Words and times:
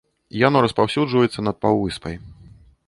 Яно 0.47 0.57
распаўсюджваецца 0.65 1.47
над 1.49 1.55
паўвыспай. 1.67 2.15